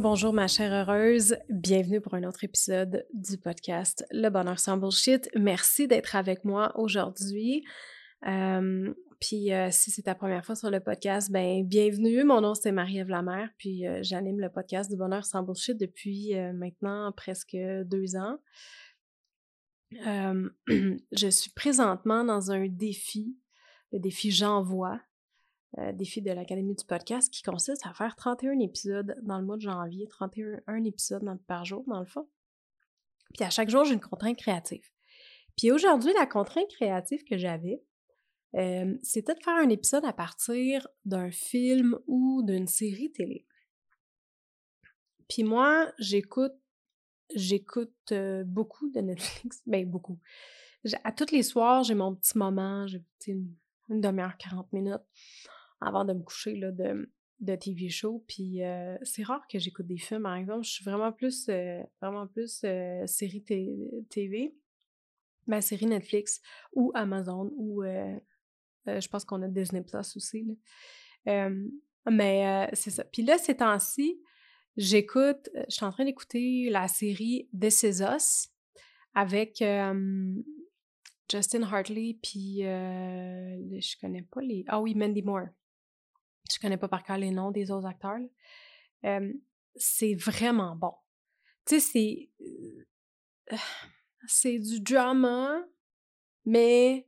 Bonjour 0.00 0.32
ma 0.32 0.48
chère 0.48 0.72
heureuse, 0.72 1.36
bienvenue 1.48 2.00
pour 2.00 2.14
un 2.14 2.24
autre 2.24 2.42
épisode 2.42 3.06
du 3.14 3.38
podcast 3.38 4.04
Le 4.10 4.28
bonheur 4.28 4.58
sans 4.58 4.76
bullshit. 4.76 5.30
Merci 5.36 5.86
d'être 5.86 6.16
avec 6.16 6.44
moi 6.44 6.72
aujourd'hui. 6.74 7.64
Euh, 8.26 8.92
puis 9.20 9.52
euh, 9.52 9.68
si 9.70 9.92
c'est 9.92 10.02
ta 10.02 10.16
première 10.16 10.44
fois 10.44 10.56
sur 10.56 10.68
le 10.68 10.80
podcast, 10.80 11.30
ben 11.30 11.64
bienvenue. 11.64 12.24
Mon 12.24 12.40
nom 12.40 12.54
c'est 12.54 12.72
Marie-Ève 12.72 13.08
Lamère, 13.08 13.50
puis 13.56 13.86
euh, 13.86 14.00
j'anime 14.02 14.40
le 14.40 14.50
podcast 14.50 14.90
du 14.90 14.96
bonheur 14.96 15.24
sans 15.24 15.44
bullshit 15.44 15.78
depuis 15.78 16.34
maintenant 16.54 17.12
presque 17.12 17.56
deux 17.84 18.16
ans. 18.16 18.38
je 19.92 21.28
suis 21.30 21.52
présentement 21.52 22.24
dans 22.24 22.50
un 22.50 22.66
défi, 22.66 23.38
le 23.92 24.00
défi 24.00 24.32
J'envoie, 24.32 25.00
euh, 25.78 25.92
défi 25.92 26.22
de 26.22 26.30
l'Académie 26.30 26.74
du 26.74 26.84
podcast 26.84 27.32
qui 27.32 27.42
consiste 27.42 27.84
à 27.84 27.92
faire 27.92 28.14
31 28.14 28.60
épisodes 28.60 29.16
dans 29.22 29.38
le 29.38 29.44
mois 29.44 29.56
de 29.56 29.62
janvier, 29.62 30.06
31 30.06 30.60
un 30.66 30.84
épisode 30.84 31.24
par 31.46 31.64
jour 31.64 31.84
dans 31.88 32.00
le 32.00 32.06
fond. 32.06 32.28
Puis 33.34 33.44
à 33.44 33.50
chaque 33.50 33.70
jour, 33.70 33.84
j'ai 33.84 33.94
une 33.94 34.00
contrainte 34.00 34.36
créative. 34.36 34.88
Puis 35.56 35.72
aujourd'hui, 35.72 36.12
la 36.16 36.26
contrainte 36.26 36.68
créative 36.68 37.24
que 37.24 37.36
j'avais, 37.36 37.82
euh, 38.54 38.96
c'était 39.02 39.34
de 39.34 39.42
faire 39.42 39.56
un 39.56 39.68
épisode 39.68 40.04
à 40.04 40.12
partir 40.12 40.86
d'un 41.04 41.32
film 41.32 41.98
ou 42.06 42.42
d'une 42.44 42.68
série 42.68 43.10
télé. 43.10 43.44
Puis 45.28 45.42
moi, 45.42 45.92
j'écoute 45.98 46.54
j'écoute 47.34 48.12
euh, 48.12 48.44
beaucoup 48.44 48.90
de 48.90 49.00
Netflix, 49.00 49.62
ben 49.66 49.88
beaucoup. 49.88 50.18
À 51.02 51.12
tous 51.12 51.32
les 51.32 51.42
soirs, 51.42 51.82
j'ai 51.82 51.94
mon 51.94 52.14
petit 52.14 52.36
moment, 52.36 52.86
j'ai 52.86 53.02
une, 53.26 53.54
une 53.88 54.00
demi-heure, 54.00 54.36
40 54.36 54.72
minutes 54.72 55.00
avant 55.80 56.04
de 56.04 56.12
me 56.12 56.22
coucher 56.22 56.56
là, 56.56 56.70
de, 56.70 57.08
de 57.40 57.56
TV 57.56 57.88
show. 57.88 58.24
Puis 58.26 58.62
euh, 58.62 58.96
c'est 59.02 59.22
rare 59.22 59.46
que 59.48 59.58
j'écoute 59.58 59.86
des 59.86 59.98
films, 59.98 60.22
par 60.22 60.34
exemple. 60.36 60.64
Je 60.64 60.70
suis 60.70 60.84
vraiment 60.84 61.12
plus, 61.12 61.46
euh, 61.48 61.82
vraiment 62.00 62.26
plus 62.26 62.62
euh, 62.64 63.06
série 63.06 63.42
TV, 63.42 64.54
ma 65.46 65.60
série 65.60 65.86
Netflix 65.86 66.40
ou 66.72 66.90
Amazon 66.94 67.52
ou 67.56 67.84
je 68.86 69.08
pense 69.08 69.24
qu'on 69.24 69.42
a 69.42 69.48
Disney 69.48 69.82
Plus 69.82 70.16
aussi. 70.16 70.58
mais 72.06 72.70
c'est 72.72 72.90
ça. 72.90 73.04
Puis 73.04 73.22
là, 73.22 73.38
ces 73.38 73.56
temps-ci, 73.56 74.20
j'écoute, 74.76 75.48
je 75.68 75.74
suis 75.74 75.84
en 75.84 75.92
train 75.92 76.04
d'écouter 76.04 76.68
la 76.70 76.88
série 76.88 77.48
This 77.58 77.82
Is 77.82 78.02
Us 78.02 78.48
avec 79.14 79.62
Justin 81.30 81.62
Hartley, 81.62 82.18
puis 82.22 82.58
je 82.60 84.00
connais 84.00 84.22
pas 84.22 84.40
les. 84.42 84.64
Ah 84.68 84.80
oui, 84.80 84.94
Mandy 84.94 85.22
Moore 85.22 85.48
je 86.50 86.58
connais 86.58 86.76
pas 86.76 86.88
par 86.88 87.02
cœur 87.02 87.18
les 87.18 87.30
noms 87.30 87.50
des 87.50 87.70
autres 87.70 87.86
acteurs, 87.86 88.18
c'est 89.76 90.14
vraiment 90.14 90.76
bon. 90.76 90.94
Tu 91.66 91.80
sais, 91.80 91.80
c'est. 91.80 92.30
Euh, 93.52 93.56
c'est 94.26 94.58
du 94.58 94.80
drama, 94.80 95.62
mais 96.46 97.06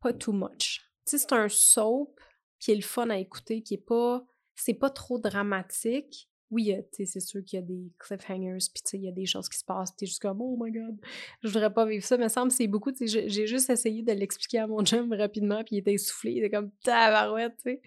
pas 0.00 0.12
too 0.12 0.32
much. 0.32 0.80
Tu 1.04 1.10
sais, 1.10 1.18
c'est 1.18 1.32
un 1.32 1.48
soap 1.48 2.20
qui 2.60 2.70
est 2.70 2.76
le 2.76 2.82
fun 2.82 3.10
à 3.10 3.18
écouter, 3.18 3.62
qui 3.62 3.74
est 3.74 3.84
pas. 3.84 4.24
C'est 4.54 4.74
pas 4.74 4.90
trop 4.90 5.18
dramatique, 5.18 6.30
oui, 6.54 6.72
c'est 6.92 7.20
sûr 7.20 7.44
qu'il 7.44 7.58
y 7.58 7.62
a 7.62 7.66
des 7.66 7.92
cliffhangers, 7.98 8.66
puis 8.72 8.82
il 8.92 9.02
y 9.02 9.08
a 9.08 9.12
des 9.12 9.26
choses 9.26 9.48
qui 9.48 9.58
se 9.58 9.64
passent, 9.64 9.94
t'es 9.96 10.06
juste 10.06 10.22
comme, 10.22 10.40
oh 10.40 10.56
my 10.58 10.70
god, 10.70 10.96
je 11.42 11.48
voudrais 11.48 11.72
pas 11.72 11.84
vivre 11.84 12.04
ça, 12.04 12.16
mais 12.16 12.28
ça 12.28 12.44
me 12.44 12.50
c'est 12.50 12.68
beaucoup, 12.68 12.92
j'ai 13.00 13.46
juste 13.46 13.68
essayé 13.70 14.02
de 14.02 14.12
l'expliquer 14.12 14.60
à 14.60 14.66
mon 14.68 14.84
chum 14.84 15.12
rapidement, 15.12 15.64
puis 15.64 15.76
il 15.76 15.78
était 15.80 15.94
essoufflé, 15.94 16.32
il 16.32 16.38
était 16.38 16.50
comme, 16.50 16.70
tabarouette, 16.84 17.56
tu 17.56 17.72
sais. 17.72 17.82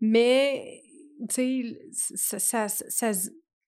Mais, 0.00 0.82
tu 1.28 1.34
sais, 1.34 2.38
ça, 2.38 2.68
ça, 2.68 3.12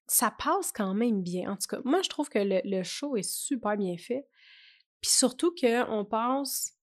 ça, 0.07 0.31
passe 0.31 0.73
quand 0.73 0.95
même 0.95 1.23
bien. 1.23 1.53
En 1.53 1.57
tout 1.57 1.69
cas, 1.69 1.81
moi, 1.85 2.01
je 2.03 2.09
trouve 2.09 2.31
que 2.31 2.39
le, 2.39 2.61
le 2.65 2.83
show 2.83 3.17
est 3.17 3.29
super 3.29 3.77
bien 3.77 3.99
fait, 3.99 4.27
puis 5.03 5.11
surtout 5.11 5.55
qu'on 5.55 6.07
passe 6.07 6.75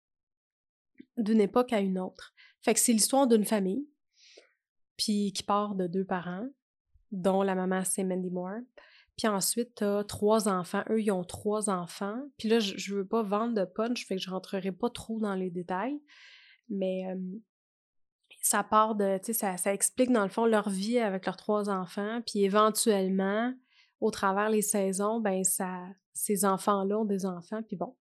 d'une 1.16 1.40
époque 1.40 1.72
à 1.72 1.80
une 1.80 1.98
autre. 1.98 2.32
Fait 2.62 2.74
que 2.74 2.80
c'est 2.80 2.92
l'histoire 2.92 3.26
d'une 3.26 3.44
famille, 3.44 3.88
puis 4.96 5.32
qui 5.32 5.42
part 5.42 5.74
de 5.74 5.86
deux 5.86 6.04
parents, 6.04 6.48
dont 7.12 7.42
la 7.42 7.54
maman, 7.54 7.82
c'est 7.84 8.04
Mandy 8.04 8.30
Moore. 8.30 8.60
Puis 9.16 9.28
ensuite, 9.28 9.76
tu 9.76 9.84
as 9.84 10.04
trois 10.04 10.48
enfants. 10.48 10.82
Eux, 10.90 11.00
ils 11.00 11.10
ont 11.10 11.24
trois 11.24 11.70
enfants. 11.70 12.20
Puis 12.38 12.48
là, 12.48 12.60
je, 12.60 12.92
ne 12.92 12.98
veux 12.98 13.06
pas 13.06 13.22
vendre 13.22 13.54
de 13.54 13.64
punch, 13.64 14.06
fait 14.06 14.16
que 14.16 14.22
je 14.22 14.30
rentrerai 14.30 14.72
pas 14.72 14.90
trop 14.90 15.18
dans 15.18 15.34
les 15.34 15.50
détails. 15.50 16.00
Mais 16.68 17.04
ça 18.42 18.62
part 18.62 18.94
de, 18.94 19.18
tu 19.18 19.26
sais, 19.26 19.32
ça, 19.32 19.56
ça, 19.56 19.72
explique 19.72 20.12
dans 20.12 20.22
le 20.22 20.28
fond 20.28 20.46
leur 20.46 20.68
vie 20.68 20.98
avec 20.98 21.26
leurs 21.26 21.36
trois 21.36 21.70
enfants. 21.70 22.20
Puis 22.26 22.44
éventuellement, 22.44 23.54
au 24.00 24.10
travers 24.10 24.50
les 24.50 24.62
saisons, 24.62 25.20
ben 25.20 25.42
ça, 25.44 25.84
ces 26.12 26.44
enfants-là 26.44 26.98
ont 26.98 27.04
des 27.04 27.26
enfants. 27.26 27.62
Puis 27.62 27.76
bon. 27.76 27.96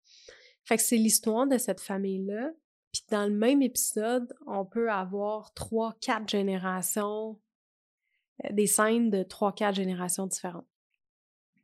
Fait 0.65 0.77
que 0.77 0.83
c'est 0.83 0.97
l'histoire 0.97 1.47
de 1.47 1.57
cette 1.57 1.79
famille-là. 1.79 2.51
Puis 2.91 3.03
dans 3.09 3.25
le 3.25 3.35
même 3.35 3.61
épisode, 3.61 4.33
on 4.47 4.65
peut 4.65 4.91
avoir 4.91 5.53
trois, 5.53 5.95
quatre 6.01 6.29
générations 6.29 7.39
des 8.51 8.67
scènes 8.67 9.09
de 9.09 9.23
3-4 9.23 9.75
générations 9.75 10.27
différentes. 10.27 10.67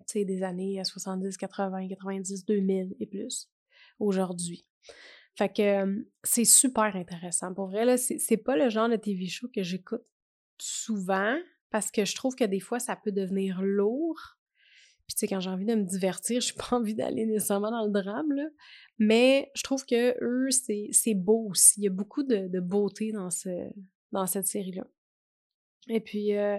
Tu 0.07 0.19
sais, 0.19 0.25
des 0.25 0.43
années 0.43 0.81
70, 0.83 1.37
80, 1.37 1.87
90, 1.89 2.45
2000 2.45 2.95
et 2.99 3.05
plus, 3.05 3.49
aujourd'hui. 3.99 4.65
Fait 5.37 5.51
que 5.51 6.05
c'est 6.23 6.45
super 6.45 6.95
intéressant. 6.95 7.53
Pour 7.53 7.67
vrai, 7.67 7.85
là, 7.85 7.97
c'est 7.97 8.37
pas 8.37 8.55
le 8.55 8.69
genre 8.69 8.89
de 8.89 8.95
TV 8.95 9.27
show 9.27 9.47
que 9.53 9.63
j'écoute 9.63 10.03
souvent 10.57 11.37
parce 11.69 11.89
que 11.89 12.03
je 12.05 12.15
trouve 12.15 12.35
que 12.35 12.43
des 12.43 12.59
fois, 12.59 12.79
ça 12.79 12.95
peut 12.95 13.11
devenir 13.11 13.61
lourd. 13.61 14.37
Puis, 15.07 15.15
tu 15.15 15.19
sais, 15.19 15.27
quand 15.27 15.39
j'ai 15.39 15.49
envie 15.49 15.65
de 15.65 15.75
me 15.75 15.83
divertir, 15.83 16.41
je 16.41 16.51
n'ai 16.51 16.57
pas 16.57 16.75
envie 16.75 16.95
d'aller 16.95 17.25
nécessairement 17.25 17.71
dans 17.71 17.85
le 17.85 17.91
drame, 17.91 18.31
là. 18.33 18.47
Mais 18.99 19.51
je 19.55 19.63
trouve 19.63 19.85
que 19.85 20.15
eux, 20.21 20.49
c'est 20.51 21.13
beau 21.15 21.47
aussi. 21.49 21.79
Il 21.79 21.83
y 21.85 21.87
a 21.87 21.91
beaucoup 21.91 22.23
de, 22.23 22.47
de 22.47 22.59
beauté 22.59 23.11
dans, 23.11 23.31
ce, 23.31 23.49
dans 24.11 24.27
cette 24.27 24.47
série-là. 24.47 24.85
Et 25.87 25.99
puis, 25.99 26.35
euh, 26.37 26.57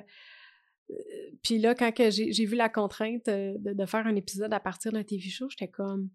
euh, 0.91 0.95
puis 1.43 1.59
là, 1.59 1.75
quand 1.75 1.93
j'ai 1.97 2.45
vu 2.45 2.57
la 2.57 2.69
contrainte 2.69 3.29
euh, 3.29 3.55
de, 3.59 3.87
faire 3.87 4.07
un 4.07 4.17
épisode 4.17 4.53
à 4.53 4.61
partir 4.61 4.93
d'un 4.93 5.05
TV 5.05 5.29
show, 5.29 5.49
j'étais 5.49 5.69
comme 5.69 6.11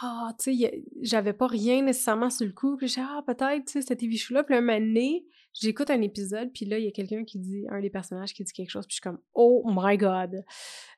Ah, 0.00 0.34
tu 0.38 0.56
sais, 0.56 0.84
j'avais 1.02 1.32
pas 1.32 1.46
rien 1.46 1.82
nécessairement 1.82 2.30
sur 2.30 2.46
le 2.46 2.52
coup. 2.52 2.76
Puis 2.76 2.88
j'ai 2.88 3.00
Ah, 3.00 3.22
peut-être, 3.26 3.66
tu 3.66 3.72
sais, 3.72 3.82
ce 3.82 3.94
TV 3.94 4.16
show-là. 4.16 4.44
Puis 4.44 4.54
un 4.54 4.60
moment 4.60 4.78
donné, 4.78 5.26
j'écoute 5.52 5.90
un 5.90 6.00
épisode, 6.02 6.50
puis 6.52 6.66
là, 6.66 6.78
il 6.78 6.84
y 6.84 6.88
a 6.88 6.92
quelqu'un 6.92 7.24
qui 7.24 7.38
dit, 7.38 7.64
un 7.70 7.80
des 7.80 7.90
personnages 7.90 8.34
qui 8.34 8.44
dit 8.44 8.52
quelque 8.52 8.70
chose, 8.70 8.86
puis 8.86 8.92
je 8.92 8.96
suis 8.96 9.02
comme 9.02 9.20
Oh 9.34 9.64
my 9.66 9.96
God, 9.96 10.44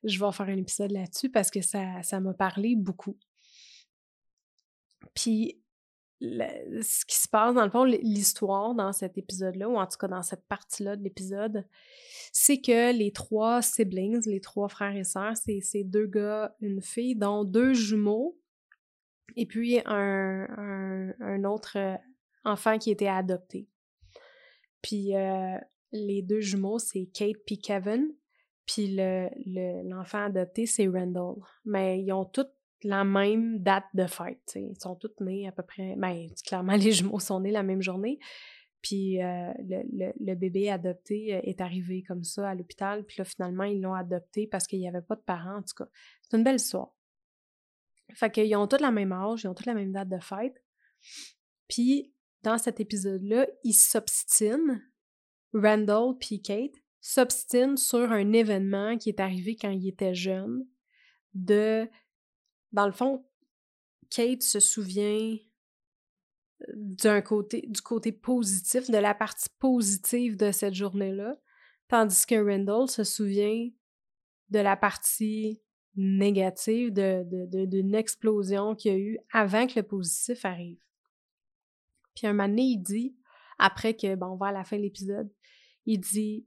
je 0.05 0.19
vais 0.19 0.33
faire 0.33 0.47
un 0.47 0.56
épisode 0.56 0.93
là-dessus 0.93 1.31
parce 1.31 1.50
que 1.50 1.61
ça 1.62 2.21
m'a 2.21 2.35
parlé 2.35 2.75
beaucoup. 2.77 3.17
Puis 5.15 5.61
ce 6.20 7.05
qui 7.05 7.17
se 7.17 7.29
passe, 7.29 7.55
dans 7.55 7.65
le 7.65 7.70
fond, 7.70 7.85
l'histoire 7.85 8.75
dans 8.75 8.93
cet 8.93 9.19
épisode-là, 9.19 9.69
ou 9.69 9.76
en 9.76 9.87
tout 9.87 9.99
cas 9.99 10.09
dans 10.09 10.23
cette 10.23 10.44
partie-là 10.47 10.97
de 10.97 11.03
l'épisode, 11.03 11.65
c'est 12.32 12.61
que 12.61 12.93
les 12.93 13.12
trois 13.12 13.62
siblings, 13.62 14.26
les 14.26 14.41
trois 14.41 14.69
frères 14.69 14.97
et 14.97 15.05
sœurs, 15.05 15.35
c'est 15.37 15.85
deux 15.85 16.06
gars, 16.06 16.56
une 16.61 16.82
fille, 16.82 17.15
dont 17.15 17.44
deux 17.44 17.73
jumeaux, 17.73 18.37
et 19.37 19.47
puis 19.47 19.81
un, 19.87 21.15
un, 21.20 21.44
autre 21.44 21.79
euh, 21.79 21.97
enfant 22.44 22.79
qui 22.79 22.91
était 22.91 23.09
adopté. 23.09 23.69
Puis 24.82 25.14
euh, 25.14 25.56
les 25.93 26.23
deux 26.23 26.41
jumeaux, 26.41 26.79
c'est 26.79 27.06
Kate 27.06 27.37
puis 27.47 27.59
Kevin, 27.59 28.12
puis 28.67 28.97
l'enfant 28.97 30.19
le, 30.19 30.25
adopté, 30.26 30.67
c'est 30.67 30.88
Randall. 30.88 31.37
Mais 31.64 32.03
ils 32.03 32.12
ont 32.12 32.25
tous 32.25 32.47
la 32.83 33.05
même 33.05 33.59
date 33.59 33.87
de 33.95 34.07
fête. 34.07 34.53
Ils 34.57 34.79
sont 34.81 34.97
tous 34.97 35.13
nés 35.21 35.49
à 35.49 35.53
peu 35.53 35.63
près. 35.63 35.95
Ben, 35.97 36.29
clairement, 36.47 36.77
les 36.77 36.93
jumeaux 36.93 37.21
sont 37.21 37.41
nés 37.41 37.51
la 37.51 37.63
même 37.63 37.83
journée. 37.83 38.19
Puis 38.83 39.21
euh, 39.23 39.53
le, 39.59 40.35
bébé 40.35 40.71
adopté 40.71 41.35
euh, 41.35 41.41
est 41.43 41.61
arrivé 41.61 42.05
comme 42.07 42.23
ça 42.23 42.51
à 42.51 42.55
l'hôpital. 42.55 43.05
Puis 43.05 43.17
là, 43.19 43.25
finalement, 43.25 43.65
ils 43.65 43.81
l'ont 43.81 43.95
adopté 43.95 44.47
parce 44.47 44.67
qu'il 44.67 44.79
n'y 44.79 44.89
avait 44.89 45.03
pas 45.03 45.17
de 45.17 45.23
parents. 45.23 45.59
En 45.59 45.63
tout 45.63 45.75
cas, 45.77 45.91
c'est 46.23 46.37
une 46.37 46.45
belle 46.45 46.57
histoire. 46.57 46.95
Fait 48.15 48.31
qu'ils 48.31 48.55
ont 48.57 48.67
tous 48.67 48.81
la 48.81 48.91
même 48.91 49.13
âge, 49.13 49.43
ils 49.45 49.49
ont 49.49 49.55
tous 49.55 49.67
la 49.67 49.75
même 49.75 49.93
date 49.93 50.09
de 50.09 50.19
fête. 50.19 50.63
Puis, 51.69 52.15
dans 52.43 52.57
cet 52.57 52.81
épisode-là, 52.81 53.47
ils 53.65 53.75
s'obstinent, 53.75 54.81
Randall 55.53 56.17
puis 56.19 56.41
Kate, 56.41 56.75
s'obstinent 57.01 57.77
sur 57.77 58.11
un 58.13 58.33
événement 58.33 58.97
qui 58.97 59.11
est 59.11 59.21
arrivé 59.21 59.57
quand 59.57 59.71
ils 59.71 59.89
étaient 59.89 60.15
jeunes. 60.15 60.67
Dans 62.73 62.87
le 62.87 62.93
fond, 62.93 63.25
Kate 64.11 64.43
se 64.43 64.61
souvient 64.61 65.37
d'un 66.75 67.20
côté, 67.20 67.65
du 67.69 67.81
côté 67.81 68.12
positif, 68.12 68.91
de 68.91 68.99
la 68.99 69.15
partie 69.15 69.49
positive 69.59 70.37
de 70.37 70.50
cette 70.50 70.75
journée-là, 70.75 71.37
tandis 71.88 72.26
que 72.26 72.35
Randall 72.35 72.88
se 72.88 73.05
souvient 73.05 73.69
de 74.50 74.59
la 74.59 74.76
partie 74.76 75.62
négative, 75.94 76.93
d'une 76.93 77.94
explosion 77.94 78.75
qu'il 78.75 78.93
y 78.93 78.94
a 78.94 78.99
eu 78.99 79.19
avant 79.32 79.67
que 79.67 79.79
le 79.79 79.82
positif 79.82 80.44
arrive. 80.44 80.81
Puis 82.14 82.26
un 82.26 82.32
moment 82.32 82.49
donné, 82.49 82.62
il 82.62 82.79
dit, 82.79 83.17
après 83.59 83.94
que, 83.94 84.14
bon, 84.14 84.26
on 84.26 84.37
va 84.37 84.49
à 84.49 84.53
la 84.53 84.64
fin 84.64 84.76
de 84.76 84.82
l'épisode, 84.82 85.31
il 85.87 86.00
dit 86.00 86.47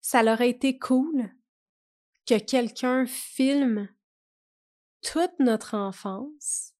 Ça 0.00 0.22
aurait 0.22 0.50
été 0.50 0.78
cool 0.78 1.30
que 2.26 2.38
quelqu'un 2.38 3.06
filme 3.06 3.88
toute 5.02 5.38
notre 5.38 5.74
enfance 5.74 6.74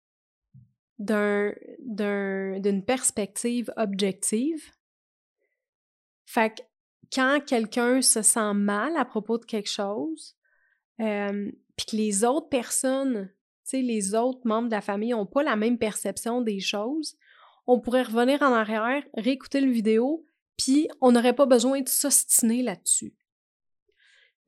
d'une 0.98 1.54
perspective 2.84 3.72
objective. 3.76 4.72
Fait 6.26 6.54
que 6.54 6.62
quand 7.12 7.40
quelqu'un 7.46 8.02
se 8.02 8.22
sent 8.22 8.54
mal 8.54 8.96
à 8.96 9.04
propos 9.04 9.38
de 9.38 9.44
quelque 9.44 9.70
chose, 9.70 10.36
euh, 11.00 11.50
puis 11.76 11.86
que 11.86 11.96
les 11.96 12.24
autres 12.24 12.48
personnes, 12.48 13.30
les 13.72 14.14
autres 14.14 14.40
membres 14.44 14.68
de 14.68 14.74
la 14.74 14.80
famille 14.80 15.10
n'ont 15.10 15.26
pas 15.26 15.42
la 15.42 15.56
même 15.56 15.78
perception 15.78 16.40
des 16.40 16.60
choses, 16.60 17.16
on 17.66 17.80
pourrait 17.80 18.02
revenir 18.02 18.42
en 18.42 18.52
arrière, 18.52 19.04
réécouter 19.14 19.60
le 19.60 19.70
vidéo, 19.70 20.24
puis 20.56 20.88
on 21.00 21.12
n'aurait 21.12 21.34
pas 21.34 21.46
besoin 21.46 21.80
de 21.80 21.88
s'ostiner 21.88 22.62
là-dessus. 22.62 23.14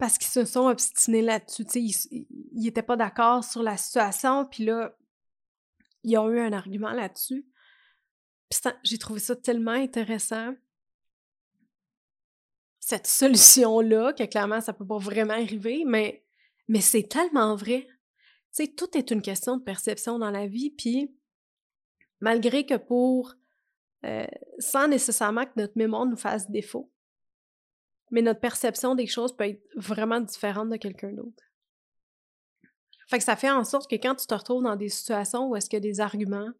Parce 0.00 0.17
qu'ils 0.17 0.31
se 0.31 0.47
sont 0.47 0.67
obstinés 0.67 1.20
là-dessus, 1.20 1.67
ils 1.75 2.38
n'étaient 2.55 2.82
pas 2.82 2.97
d'accord 2.97 3.44
sur 3.44 3.62
la 3.62 3.76
situation, 3.76 4.47
puis 4.47 4.64
là, 4.64 4.97
ils 6.05 6.17
ont 6.17 6.31
eu 6.31 6.41
un 6.41 6.55
argument 6.55 6.93
là-dessus. 6.93 7.47
j'ai 8.82 8.97
trouvé 8.97 9.20
ça 9.20 9.37
tellement 9.37 9.73
intéressant. 9.73 10.55
Cette 12.79 13.06
solution-là, 13.06 14.14
que 14.14 14.25
clairement, 14.25 14.62
ça 14.62 14.73
peut 14.73 14.87
pas 14.87 14.97
vraiment 14.97 15.35
arriver, 15.35 15.85
mais, 15.87 16.25
mais 16.67 16.81
c'est 16.81 17.06
tellement 17.06 17.55
vrai. 17.55 17.87
Tout 18.79 18.97
est 18.97 19.11
une 19.11 19.20
question 19.20 19.58
de 19.58 19.62
perception 19.62 20.19
dans 20.19 20.31
la 20.31 20.47
vie, 20.47 20.70
puis 20.70 21.14
malgré 22.20 22.64
que 22.64 22.76
pour, 22.76 23.35
euh, 24.06 24.26
sans 24.61 24.88
nécessairement 24.88 25.44
que 25.44 25.52
notre 25.58 25.76
mémoire 25.76 26.06
nous 26.06 26.17
fasse 26.17 26.50
défaut, 26.50 26.91
mais 28.11 28.23
notre 28.23 28.41
perception 28.41 28.95
des 28.95 29.07
choses 29.07 29.37
peut 29.37 29.49
être 29.49 29.62
vraiment 29.77 30.21
différente 30.21 30.71
de 30.71 30.77
quelqu'un 30.77 31.12
d'autre. 31.12 31.45
Fait 33.09 33.19
que 33.19 33.25
ça 33.25 33.37
fait 33.37 33.51
en 33.51 33.65
sorte 33.65 33.91
que 33.91 33.97
quand 33.97 34.15
tu 34.15 34.27
te 34.27 34.35
retrouves 34.35 34.62
dans 34.62 34.77
des 34.77 34.89
situations 34.89 35.49
où 35.49 35.57
est-ce 35.57 35.69
qu'il 35.69 35.77
y 35.77 35.83
a 35.89 35.89
des 35.93 36.01
arguments, 36.01 36.51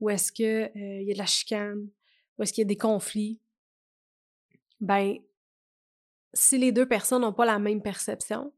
où 0.00 0.10
est-ce 0.10 0.30
qu'il 0.30 0.44
euh, 0.44 1.02
y 1.02 1.10
a 1.10 1.14
de 1.14 1.18
la 1.18 1.26
chicane, 1.26 1.88
où 2.36 2.42
est-ce 2.42 2.52
qu'il 2.52 2.62
y 2.62 2.66
a 2.66 2.68
des 2.68 2.76
conflits, 2.76 3.40
ben, 4.80 5.16
si 6.34 6.58
les 6.58 6.70
deux 6.72 6.86
personnes 6.86 7.22
n'ont 7.22 7.32
pas 7.32 7.46
la 7.46 7.58
même 7.58 7.82
perception, 7.82 8.52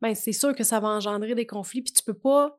ben, 0.00 0.14
c'est 0.14 0.32
sûr 0.32 0.54
que 0.54 0.64
ça 0.64 0.80
va 0.80 0.88
engendrer 0.88 1.34
des 1.34 1.46
conflits, 1.46 1.82
puis 1.82 1.92
tu 1.92 2.02
peux 2.02 2.14
pas. 2.14 2.58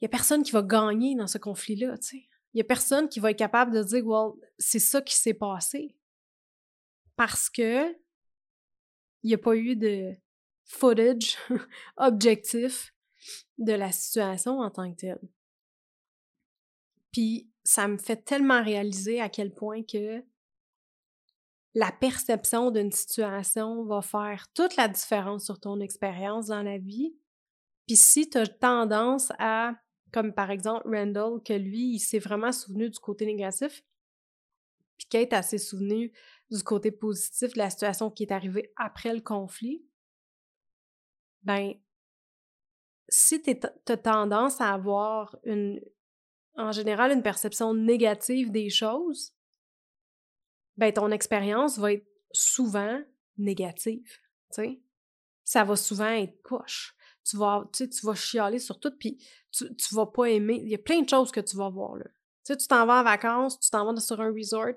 Il 0.00 0.04
y 0.04 0.06
a 0.06 0.08
personne 0.08 0.42
qui 0.42 0.50
va 0.50 0.62
gagner 0.62 1.14
dans 1.14 1.28
ce 1.28 1.38
conflit-là, 1.38 1.96
tu 1.98 2.18
sais. 2.18 2.28
Il 2.52 2.58
y 2.58 2.60
a 2.60 2.64
personne 2.64 3.08
qui 3.08 3.20
va 3.20 3.30
être 3.30 3.38
capable 3.38 3.72
de 3.72 3.82
dire, 3.82 4.04
well, 4.06 4.32
c'est 4.58 4.78
ça 4.78 5.00
qui 5.00 5.14
s'est 5.14 5.34
passé. 5.34 5.96
Parce 7.16 7.48
que 7.48 7.92
il 9.22 9.28
n'y 9.28 9.34
a 9.34 9.38
pas 9.38 9.56
eu 9.56 9.74
de 9.74 10.14
footage 10.64 11.38
objectif 11.96 12.94
de 13.58 13.72
la 13.72 13.90
situation 13.92 14.60
en 14.60 14.70
tant 14.70 14.92
que 14.92 15.00
telle. 15.00 15.28
Puis 17.12 17.50
ça 17.62 17.88
me 17.88 17.96
fait 17.96 18.16
tellement 18.16 18.62
réaliser 18.62 19.20
à 19.20 19.28
quel 19.28 19.54
point 19.54 19.82
que 19.82 20.22
la 21.74 21.90
perception 21.90 22.70
d'une 22.70 22.92
situation 22.92 23.84
va 23.84 24.02
faire 24.02 24.46
toute 24.54 24.76
la 24.76 24.88
différence 24.88 25.44
sur 25.44 25.58
ton 25.58 25.80
expérience 25.80 26.46
dans 26.46 26.62
la 26.62 26.78
vie. 26.78 27.16
Puis 27.86 27.96
si 27.96 28.28
tu 28.28 28.38
as 28.38 28.46
tendance 28.46 29.32
à, 29.38 29.74
comme 30.12 30.32
par 30.32 30.50
exemple 30.50 30.88
Randall, 30.88 31.42
que 31.42 31.52
lui, 31.52 31.94
il 31.94 31.98
s'est 31.98 32.18
vraiment 32.18 32.52
souvenu 32.52 32.90
du 32.90 32.98
côté 32.98 33.26
négatif, 33.26 33.82
puis 34.96 35.06
Kate, 35.08 35.32
a 35.32 35.42
s'est 35.42 35.58
souvenu 35.58 36.12
du 36.50 36.62
côté 36.62 36.90
positif 36.90 37.54
de 37.54 37.58
la 37.58 37.70
situation 37.70 38.10
qui 38.10 38.24
est 38.24 38.32
arrivée 38.32 38.72
après 38.76 39.14
le 39.14 39.20
conflit, 39.20 39.84
ben, 41.42 41.74
si 43.08 43.42
tu 43.42 43.56
as 43.88 43.96
tendance 43.96 44.60
à 44.60 44.72
avoir 44.72 45.36
une, 45.44 45.80
en 46.56 46.72
général 46.72 47.12
une 47.12 47.22
perception 47.22 47.74
négative 47.74 48.50
des 48.50 48.70
choses, 48.70 49.34
ben 50.76 50.92
ton 50.92 51.10
expérience 51.10 51.78
va 51.78 51.92
être 51.92 52.06
souvent 52.32 53.00
négative. 53.36 54.18
Ça 55.44 55.64
va 55.64 55.76
souvent 55.76 56.10
être 56.10 56.42
poche. 56.42 56.96
Tu 57.24 57.36
vas, 57.36 57.68
tu 57.72 57.88
vas 58.02 58.14
chialer 58.14 58.58
sur 58.58 58.80
tout, 58.80 58.92
puis 58.98 59.22
tu, 59.50 59.74
tu 59.76 59.94
vas 59.94 60.06
pas 60.06 60.24
aimer. 60.24 60.60
Il 60.62 60.68
y 60.68 60.74
a 60.74 60.78
plein 60.78 61.00
de 61.00 61.08
choses 61.08 61.30
que 61.30 61.40
tu 61.40 61.56
vas 61.56 61.70
voir, 61.70 61.96
là. 61.96 62.06
Tu 62.44 62.54
t'en 62.68 62.84
vas 62.84 63.00
en 63.00 63.04
vacances, 63.04 63.58
tu 63.58 63.70
t'en 63.70 63.90
vas 63.90 64.00
sur 64.00 64.20
un 64.20 64.30
resort, 64.30 64.74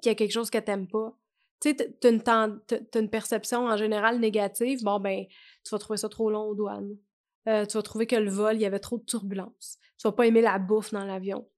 qu'il 0.00 0.10
y 0.10 0.12
a 0.12 0.14
quelque 0.14 0.32
chose 0.32 0.50
que 0.50 0.58
t'aimes 0.58 0.88
pas, 0.88 1.16
tu 1.60 1.70
sais, 1.70 1.96
tu 2.00 2.08
as, 2.08 2.98
une 2.98 3.10
perception 3.10 3.66
en 3.66 3.76
général 3.76 4.20
négative, 4.20 4.82
bon, 4.82 5.00
ben, 5.00 5.24
tu 5.64 5.70
vas 5.70 5.78
trouver 5.78 5.96
ça 5.96 6.08
trop 6.08 6.30
long 6.30 6.44
aux 6.44 6.54
douanes. 6.54 6.96
Euh, 7.48 7.64
tu 7.64 7.76
vas 7.76 7.82
trouver 7.82 8.06
que 8.06 8.16
le 8.16 8.30
vol, 8.30 8.56
il 8.56 8.60
y 8.60 8.66
avait 8.66 8.78
trop 8.78 8.98
de 8.98 9.04
turbulences. 9.04 9.78
Tu 9.98 10.06
vas 10.06 10.12
pas 10.12 10.26
aimer 10.26 10.42
la 10.42 10.58
bouffe 10.58 10.92
dans 10.92 11.04
l'avion. 11.04 11.48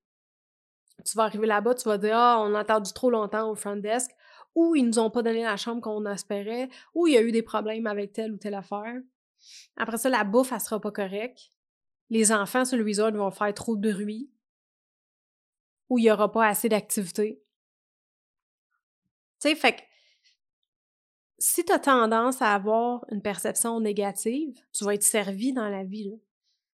Tu 1.04 1.16
vas 1.16 1.24
arriver 1.24 1.46
là-bas, 1.46 1.74
tu 1.74 1.88
vas 1.88 1.98
dire 1.98 2.16
Ah, 2.16 2.38
on 2.40 2.54
a 2.54 2.60
attendu 2.60 2.92
trop 2.92 3.10
longtemps 3.10 3.50
au 3.50 3.54
front 3.54 3.76
desk, 3.76 4.10
ou 4.54 4.76
ils 4.76 4.84
nous 4.84 4.98
ont 4.98 5.10
pas 5.10 5.22
donné 5.22 5.42
la 5.42 5.56
chambre 5.56 5.80
qu'on 5.80 6.04
espérait, 6.06 6.68
ou 6.94 7.06
il 7.06 7.14
y 7.14 7.16
a 7.16 7.22
eu 7.22 7.32
des 7.32 7.42
problèmes 7.42 7.86
avec 7.86 8.12
telle 8.12 8.32
ou 8.32 8.36
telle 8.36 8.54
affaire. 8.54 9.00
Après 9.76 9.98
ça, 9.98 10.08
la 10.08 10.24
bouffe, 10.24 10.52
elle 10.52 10.60
sera 10.60 10.80
pas 10.80 10.90
correcte. 10.90 11.50
Les 12.10 12.32
enfants 12.32 12.64
sur 12.64 12.78
le 12.78 12.84
resort 12.84 13.12
vont 13.12 13.30
faire 13.30 13.54
trop 13.54 13.76
de 13.76 13.92
bruit, 13.92 14.30
ou 15.88 15.98
il 15.98 16.04
y 16.04 16.10
aura 16.10 16.30
pas 16.30 16.46
assez 16.46 16.68
d'activité. 16.68 17.42
Tu 19.40 19.48
sais, 19.48 19.54
fait 19.54 19.76
que 19.76 19.82
si 21.38 21.64
tu 21.64 21.72
as 21.72 21.78
tendance 21.78 22.42
à 22.42 22.54
avoir 22.54 23.04
une 23.10 23.22
perception 23.22 23.80
négative, 23.80 24.54
tu 24.72 24.84
vas 24.84 24.94
être 24.94 25.02
servi 25.02 25.52
dans 25.52 25.68
la 25.68 25.84
vie. 25.84 26.20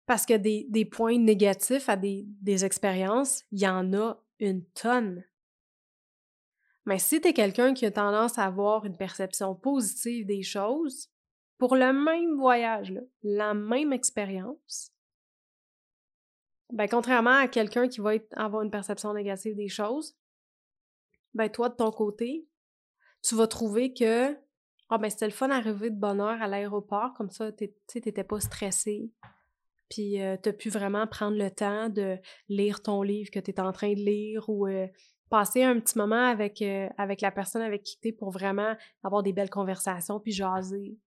Parce 0.06 0.26
que 0.26 0.34
des, 0.34 0.86
points 0.86 1.18
négatifs 1.18 1.88
à 1.88 1.96
des, 1.96 2.26
des 2.42 2.66
expériences, 2.66 3.44
il 3.52 3.62
y 3.62 3.68
en 3.68 3.94
a 3.94 4.22
une 4.40 4.66
tonne. 4.74 5.24
Mais 6.86 7.00
si 7.00 7.22
tu 7.22 7.30
es 7.30 7.34
quelqu'un 7.34 7.74
qui 7.74 7.86
a 7.86 7.92
tendance 7.92 8.38
à 8.38 8.46
avoir 8.46 8.86
une 8.86 8.98
perception 8.98 9.56
positive 9.56 10.26
des 10.26 10.44
choses, 10.44 11.10
pour 11.58 11.76
le 11.76 11.94
même 11.94 12.38
voyage, 12.38 12.94
la 13.22 13.54
même 13.54 13.94
expérience, 13.94 14.92
ben, 16.72 16.88
contrairement 16.88 17.36
à 17.36 17.48
quelqu'un 17.48 17.88
qui 17.88 18.02
va 18.02 18.14
avoir 18.36 18.64
une 18.64 18.72
perception 18.72 19.14
négative 19.14 19.56
des 19.56 19.68
choses, 19.68 20.18
ben, 21.34 21.50
toi, 21.50 21.70
de 21.70 21.76
ton 21.76 21.92
côté, 21.92 22.48
tu 23.22 23.36
vas 23.36 23.48
trouver 23.48 23.94
que 23.94 24.36
ah, 24.94 24.98
ben 24.98 25.10
c'était 25.10 25.26
le 25.26 25.32
fun 25.32 25.48
d'arriver 25.48 25.90
de 25.90 25.96
bonne 25.96 26.20
heure 26.20 26.42
à 26.42 26.48
l'aéroport, 26.48 27.14
comme 27.14 27.30
ça, 27.30 27.50
tu 27.54 27.72
n'étais 27.96 28.26
pas 28.26 28.42
stressé. 28.42 29.10
Puis 29.90 30.22
euh, 30.22 30.36
tu 30.42 30.50
as 30.50 30.54
pu 30.54 30.70
vraiment 30.70 31.08
prendre 31.08 31.38
le 31.38 31.50
temps 31.50 31.88
de 31.88 32.18
lire 32.50 32.82
ton 32.82 33.02
livre 33.02 33.32
que 33.32 33.40
tu 33.40 33.52
es 33.52 33.60
en 33.60 33.72
train 33.72 33.94
de 33.94 34.00
lire 34.00 34.50
ou 34.50 34.68
euh, 34.68 34.88
passer 35.30 35.64
un 35.64 35.80
petit 35.80 35.98
moment 35.98 36.26
avec, 36.26 36.62
euh, 36.62 36.90
avec 36.98 37.22
la 37.22 37.32
personne 37.32 37.62
avec 37.62 37.84
qui 37.84 38.00
tu 38.02 38.10
es 38.10 38.12
pour 38.12 38.32
vraiment 38.32 38.76
avoir 39.02 39.24
des 39.24 39.32
belles 39.32 39.50
conversations 39.50 40.20
puis 40.20 40.34
jaser. 40.34 40.98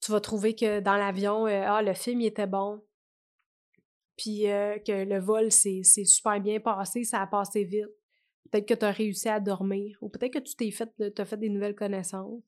Tu 0.00 0.10
vas 0.10 0.20
trouver 0.20 0.56
que 0.56 0.80
dans 0.80 0.96
l'avion, 0.96 1.46
ah, 1.46 1.82
le 1.82 1.92
film 1.92 2.20
il 2.20 2.26
était 2.26 2.46
bon. 2.46 2.82
Puis 4.16 4.42
que 4.42 5.04
le 5.04 5.18
vol, 5.18 5.50
c'est 5.50 5.82
super 5.82 6.40
bien 6.40 6.60
passé, 6.60 7.04
ça 7.04 7.20
a 7.20 7.26
passé 7.26 7.64
vite. 7.64 7.88
Peut-être 8.50 8.66
que 8.66 8.74
tu 8.74 8.84
as 8.84 8.90
réussi 8.90 9.28
à 9.28 9.38
dormir 9.38 9.96
ou 10.00 10.08
peut-être 10.08 10.34
que 10.34 10.38
tu 10.38 10.56
t'es 10.56 10.70
fait, 10.70 10.90
as 11.18 11.24
fait 11.24 11.36
des 11.36 11.48
nouvelles 11.48 11.76
connaissances. 11.76 12.42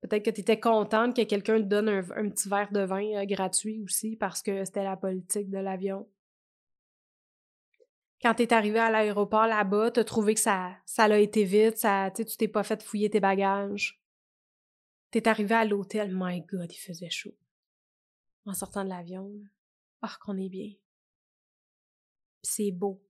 Peut-être 0.00 0.24
que 0.24 0.30
tu 0.30 0.40
étais 0.40 0.58
contente 0.58 1.14
que 1.14 1.22
quelqu'un 1.22 1.58
te 1.58 1.66
donne 1.66 1.88
un, 1.88 2.30
petit 2.30 2.48
verre 2.48 2.72
de 2.72 2.80
vin 2.80 3.16
euh, 3.16 3.26
gratuit 3.26 3.82
aussi 3.82 4.16
parce 4.16 4.42
que 4.42 4.64
c'était 4.64 4.84
la 4.84 4.96
politique 4.96 5.50
de 5.50 5.58
l'avion. 5.58 6.08
Quand 8.22 8.34
tu 8.34 8.42
es 8.42 8.52
arrivé 8.52 8.78
à 8.78 8.90
l'aéroport 8.90 9.46
là-bas, 9.46 9.90
tu 9.90 10.00
as 10.00 10.04
trouvé 10.04 10.34
que 10.34 10.40
ça, 10.40 10.76
ça 10.86 11.04
a 11.04 11.18
été 11.18 11.44
vite, 11.44 11.78
ça, 11.78 12.10
tu 12.14 12.24
t'es 12.24 12.48
pas 12.48 12.62
fait 12.62 12.82
fouiller 12.82 13.10
tes 13.10 13.20
bagages. 13.20 14.00
Tu 15.10 15.18
es 15.18 15.28
arrivé 15.28 15.54
à 15.54 15.64
l'hôtel, 15.64 16.12
my 16.14 16.42
God, 16.42 16.70
il 16.70 16.78
faisait 16.78 17.10
chaud. 17.10 17.36
En 18.46 18.54
sortant 18.54 18.84
de 18.84 18.90
l'avion, 18.90 19.32
ah, 20.02 20.16
qu'on 20.24 20.36
est 20.38 20.48
bien. 20.48 20.72
c'est 22.42 22.72
beau. 22.72 23.02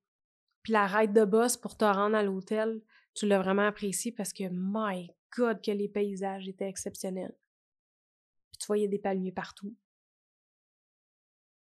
Puis 0.62 0.73
la 0.73 0.87
ride 0.87 1.12
de 1.12 1.25
boss 1.25 1.57
pour 1.57 1.76
te 1.76 1.85
rendre 1.85 2.17
à 2.17 2.23
l'hôtel, 2.23 2.83
tu 3.14 3.26
l'as 3.26 3.40
vraiment 3.40 3.67
apprécié 3.67 4.12
parce 4.12 4.33
que, 4.33 4.45
my 4.50 5.11
God, 5.37 5.62
que 5.62 5.71
les 5.71 5.88
paysages 5.88 6.49
étaient 6.49 6.69
exceptionnels. 6.69 7.37
Puis 8.52 8.59
tu 8.59 8.67
voyais 8.67 8.88
des 8.88 8.99
palmiers 8.99 9.33
partout. 9.33 9.75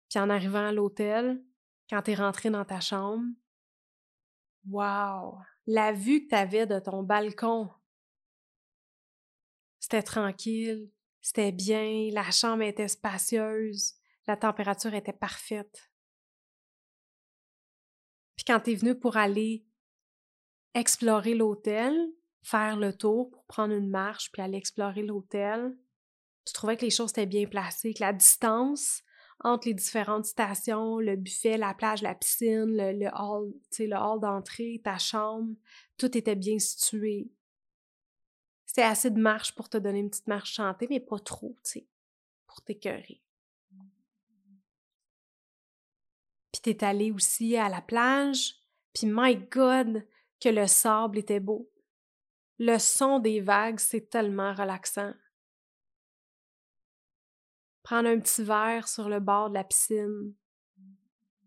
Puis 0.09 0.19
en 0.19 0.31
arrivant 0.31 0.67
à 0.67 0.73
l'hôtel, 0.73 1.43
quand 1.88 2.02
tu 2.02 2.12
es 2.12 2.14
rentré 2.14 2.50
dans 2.50 2.64
ta 2.64 2.81
chambre, 2.81 3.25
wow! 4.69 5.38
La 5.67 5.93
vue 5.93 6.25
que 6.25 6.31
tu 6.31 6.35
avais 6.35 6.67
de 6.67 6.78
ton 6.78 7.02
balcon, 7.02 7.71
c'était 9.78 10.02
tranquille, 10.02 10.90
c'était 11.21 11.52
bien, 11.52 12.11
la 12.12 12.31
chambre 12.31 12.62
était 12.62 12.88
spacieuse, 12.88 13.95
la 14.26 14.37
température 14.37 14.95
était 14.95 15.12
parfaite. 15.12 15.90
Puis 18.38 18.45
quand 18.45 18.61
tu 18.61 18.71
es 18.71 18.75
venu 18.76 18.95
pour 18.95 19.16
aller 19.16 19.66
explorer 20.73 21.35
l'hôtel, 21.35 21.92
faire 22.40 22.76
le 22.76 22.97
tour 22.97 23.30
pour 23.30 23.45
prendre 23.47 23.75
une 23.75 23.90
marche 23.90 24.30
puis 24.30 24.40
aller 24.40 24.57
explorer 24.57 25.02
l'hôtel, 25.02 25.76
tu 26.45 26.52
trouvais 26.52 26.76
que 26.76 26.85
les 26.85 26.90
choses 26.90 27.11
étaient 27.11 27.26
bien 27.26 27.47
placées, 27.47 27.92
que 27.92 28.00
la 28.00 28.12
distance 28.12 29.02
entre 29.40 29.66
les 29.66 29.75
différentes 29.75 30.26
stations, 30.26 30.99
le 30.99 31.16
buffet, 31.16 31.59
la 31.59 31.75
plage, 31.75 32.00
la 32.00 32.14
piscine, 32.14 32.76
le, 32.76 33.09
hall, 33.12 33.52
le 33.76 33.97
hall 33.97 34.21
d'entrée, 34.21 34.80
ta 34.85 34.99
chambre, 34.99 35.52
tout 35.97 36.16
était 36.16 36.37
bien 36.37 36.61
situé. 36.61 37.28
C'était 38.66 38.83
assez 38.83 39.11
de 39.11 39.21
marche 39.21 39.52
pour 39.57 39.68
te 39.68 39.78
donner 39.78 39.99
une 39.99 40.11
petite 40.11 40.28
marche 40.28 40.54
chantée, 40.54 40.87
mais 40.88 41.00
pas 41.00 41.18
trop, 41.18 41.57
tu 41.64 41.71
sais, 41.71 41.87
pour 42.47 42.62
t'écœurer. 42.62 43.21
T'es 46.62 46.85
allé 46.85 47.12
aussi 47.12 47.57
à 47.57 47.69
la 47.69 47.81
plage, 47.81 48.55
puis 48.93 49.07
my 49.07 49.37
God, 49.37 50.07
que 50.41 50.49
le 50.49 50.67
sable 50.67 51.19
était 51.19 51.41
beau. 51.41 51.71
Le 52.59 52.79
son 52.79 53.21
des 53.21 53.41
vagues, 53.41 53.79
c'est 53.79 54.11
tellement 54.11 54.53
relaxant. 54.53 55.15
Prendre 57.83 58.09
un 58.09 58.19
petit 58.19 58.43
verre 58.43 58.88
sur 58.88 59.09
le 59.09 59.21
bord 59.21 59.49
de 59.49 59.55
la 59.55 59.65
piscine 59.65 60.35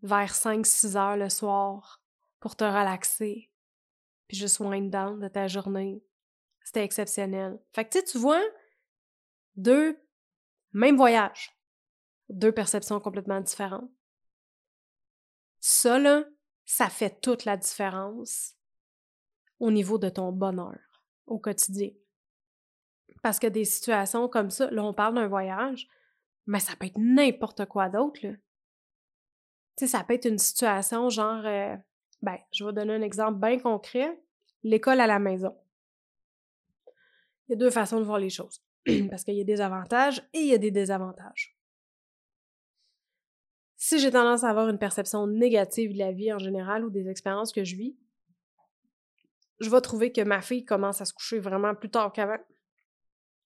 vers 0.01 0.33
5-6 0.33 0.97
heures 0.97 1.17
le 1.17 1.29
soir 1.29 2.01
pour 2.39 2.55
te 2.55 2.63
relaxer, 2.63 3.51
puis 4.27 4.37
juste 4.37 4.59
wind 4.59 4.89
down 4.89 5.19
de 5.19 5.27
ta 5.27 5.47
journée. 5.47 6.03
C'était 6.63 6.83
exceptionnel. 6.83 7.59
Fait 7.73 7.85
que 7.85 8.03
tu 8.03 8.17
vois, 8.17 8.41
deux, 9.55 9.99
même 10.73 10.95
voyage, 10.95 11.55
deux 12.29 12.51
perceptions 12.51 12.99
complètement 12.99 13.41
différentes. 13.41 13.91
Ça, 15.61 15.99
là, 15.99 16.25
ça 16.65 16.89
fait 16.89 17.21
toute 17.21 17.45
la 17.45 17.55
différence 17.55 18.55
au 19.59 19.71
niveau 19.71 19.97
de 19.99 20.09
ton 20.09 20.31
bonheur 20.31 20.79
au 21.27 21.37
quotidien. 21.37 21.91
Parce 23.21 23.37
que 23.37 23.47
des 23.47 23.65
situations 23.65 24.27
comme 24.27 24.49
ça, 24.49 24.69
là, 24.71 24.83
on 24.83 24.93
parle 24.93 25.15
d'un 25.15 25.27
voyage, 25.27 25.87
mais 26.47 26.59
ça 26.59 26.75
peut 26.75 26.87
être 26.87 26.97
n'importe 26.97 27.65
quoi 27.65 27.89
d'autre. 27.89 28.19
Tu 28.21 28.37
sais, 29.77 29.87
ça 29.87 30.03
peut 30.03 30.15
être 30.15 30.25
une 30.27 30.39
situation 30.39 31.09
genre, 31.09 31.45
euh, 31.45 31.75
ben, 32.23 32.37
je 32.51 32.65
vais 32.65 32.73
donner 32.73 32.95
un 32.95 33.01
exemple 33.03 33.39
bien 33.39 33.59
concret, 33.59 34.19
l'école 34.63 34.99
à 34.99 35.07
la 35.07 35.19
maison. 35.19 35.55
Il 37.47 37.51
y 37.51 37.53
a 37.53 37.57
deux 37.57 37.69
façons 37.69 37.99
de 37.99 38.05
voir 38.05 38.17
les 38.17 38.31
choses, 38.31 38.63
parce 39.11 39.23
qu'il 39.23 39.35
y 39.35 39.41
a 39.41 39.43
des 39.43 39.61
avantages 39.61 40.27
et 40.33 40.39
il 40.39 40.47
y 40.47 40.53
a 40.55 40.57
des 40.57 40.71
désavantages. 40.71 41.55
Si 43.91 43.99
j'ai 43.99 44.09
tendance 44.09 44.45
à 44.45 44.49
avoir 44.49 44.69
une 44.69 44.77
perception 44.77 45.27
négative 45.27 45.91
de 45.91 45.97
la 45.97 46.13
vie 46.13 46.31
en 46.31 46.39
général 46.39 46.85
ou 46.85 46.89
des 46.89 47.09
expériences 47.09 47.51
que 47.51 47.65
je 47.65 47.75
vis, 47.75 47.97
je 49.59 49.69
vais 49.69 49.81
trouver 49.81 50.13
que 50.13 50.21
ma 50.21 50.41
fille 50.41 50.63
commence 50.63 51.01
à 51.01 51.05
se 51.05 51.11
coucher 51.11 51.39
vraiment 51.39 51.75
plus 51.75 51.89
tard 51.89 52.13
qu'avant. 52.13 52.37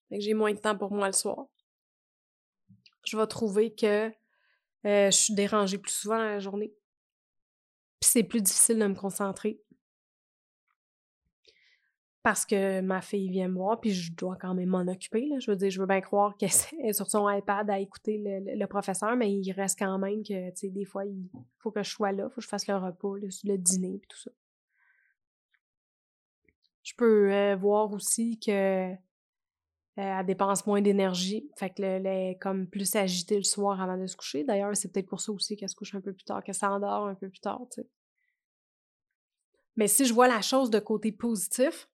que 0.08 0.20
j'ai 0.20 0.34
moins 0.34 0.52
de 0.52 0.58
temps 0.60 0.78
pour 0.78 0.92
moi 0.92 1.08
le 1.08 1.14
soir. 1.14 1.46
Je 3.04 3.16
vais 3.16 3.26
trouver 3.26 3.74
que 3.74 4.06
euh, 4.06 5.10
je 5.10 5.10
suis 5.10 5.34
dérangée 5.34 5.78
plus 5.78 5.90
souvent 5.90 6.18
la 6.18 6.38
journée. 6.38 6.72
Puis 7.98 8.10
c'est 8.12 8.22
plus 8.22 8.40
difficile 8.40 8.78
de 8.78 8.86
me 8.86 8.94
concentrer. 8.94 9.60
Parce 12.26 12.44
que 12.44 12.80
ma 12.80 13.02
fille 13.02 13.30
vient 13.30 13.46
me 13.46 13.54
voir, 13.54 13.78
puis 13.78 13.92
je 13.92 14.12
dois 14.12 14.34
quand 14.34 14.52
même 14.52 14.70
m'en 14.70 14.80
occuper. 14.80 15.30
Je 15.38 15.48
veux 15.48 15.56
dire, 15.56 15.70
je 15.70 15.78
veux 15.78 15.86
bien 15.86 16.00
croire 16.00 16.36
qu'elle 16.36 16.50
est 16.80 16.92
sur 16.92 17.08
son 17.08 17.30
iPad 17.30 17.70
à 17.70 17.78
écouter 17.78 18.20
le, 18.20 18.66
professeur, 18.66 19.14
mais 19.14 19.32
il 19.32 19.52
reste 19.52 19.78
quand 19.78 19.96
même 19.96 20.24
que, 20.24 20.50
tu 20.50 20.56
sais, 20.56 20.68
des 20.70 20.84
fois, 20.84 21.04
il 21.04 21.30
faut 21.60 21.70
que 21.70 21.84
je 21.84 21.88
sois 21.88 22.10
là, 22.10 22.24
il 22.24 22.30
faut 22.30 22.40
que 22.40 22.42
je 22.42 22.48
fasse 22.48 22.66
le 22.66 22.74
repas, 22.74 23.14
le, 23.14 23.56
dîner, 23.58 24.00
et 24.02 24.06
tout 24.08 24.18
ça. 24.18 24.32
Je 26.82 26.94
peux 26.96 27.32
euh, 27.32 27.54
voir 27.54 27.92
aussi 27.92 28.40
que 28.40 28.90
elle 29.94 30.26
dépense 30.26 30.66
moins 30.66 30.82
d'énergie. 30.82 31.48
Fait 31.56 31.70
que 31.70 31.80
elle 31.80 32.06
est 32.08 32.38
comme 32.40 32.66
plus 32.66 32.96
agitée 32.96 33.36
le 33.36 33.44
soir 33.44 33.80
avant 33.80 33.96
de 33.96 34.08
se 34.08 34.16
coucher. 34.16 34.42
D'ailleurs, 34.42 34.76
c'est 34.76 34.92
peut-être 34.92 35.08
pour 35.08 35.20
ça 35.20 35.30
aussi 35.30 35.54
qu'elle 35.54 35.68
se 35.68 35.76
couche 35.76 35.94
un 35.94 36.00
peu 36.00 36.12
plus 36.12 36.24
tard, 36.24 36.42
qu'elle 36.42 36.56
s'endort 36.56 37.06
un 37.06 37.14
peu 37.14 37.28
plus 37.28 37.38
tard, 37.38 37.62
tu 37.70 37.82
sais. 37.82 37.88
Mais 39.76 39.86
si 39.86 40.06
je 40.06 40.12
vois 40.12 40.26
la 40.26 40.40
chose 40.40 40.70
de 40.70 40.80
côté 40.80 41.12
positif, 41.12 41.88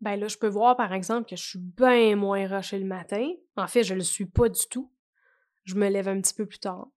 ben 0.00 0.16
là, 0.16 0.28
je 0.28 0.38
peux 0.38 0.48
voir, 0.48 0.76
par 0.76 0.92
exemple, 0.92 1.28
que 1.28 1.36
je 1.36 1.44
suis 1.44 1.58
bien 1.58 2.14
moins 2.14 2.46
rushée 2.46 2.78
le 2.78 2.86
matin. 2.86 3.28
En 3.56 3.66
fait, 3.66 3.82
je 3.82 3.94
le 3.94 4.02
suis 4.02 4.26
pas 4.26 4.48
du 4.48 4.66
tout. 4.70 4.92
Je 5.64 5.74
me 5.74 5.88
lève 5.88 6.08
un 6.08 6.20
petit 6.20 6.34
peu 6.34 6.46
plus 6.46 6.60
tard. 6.60 6.88